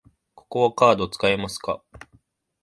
[0.33, 1.83] ここはカード使えますか？